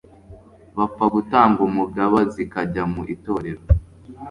Bapfa 0.77 1.05
gutanga 1.15 1.59
umugaba, 1.67 2.17
Zikajya 2.33 2.83
mu 2.93 3.01
itorero 3.15 3.61